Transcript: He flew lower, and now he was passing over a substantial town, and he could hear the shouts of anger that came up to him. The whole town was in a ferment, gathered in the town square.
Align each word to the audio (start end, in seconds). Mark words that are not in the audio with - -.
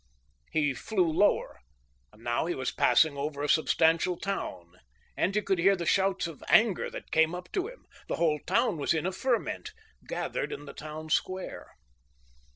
He 0.51 0.73
flew 0.73 1.05
lower, 1.07 1.59
and 2.11 2.23
now 2.23 2.47
he 2.47 2.55
was 2.55 2.71
passing 2.71 3.17
over 3.17 3.43
a 3.43 3.47
substantial 3.47 4.17
town, 4.17 4.79
and 5.15 5.35
he 5.35 5.43
could 5.43 5.59
hear 5.59 5.75
the 5.75 5.85
shouts 5.85 6.25
of 6.25 6.43
anger 6.49 6.89
that 6.89 7.11
came 7.11 7.35
up 7.35 7.51
to 7.51 7.67
him. 7.67 7.85
The 8.07 8.15
whole 8.15 8.39
town 8.47 8.77
was 8.77 8.95
in 8.95 9.05
a 9.05 9.11
ferment, 9.11 9.73
gathered 10.07 10.51
in 10.51 10.65
the 10.65 10.73
town 10.73 11.11
square. 11.11 11.75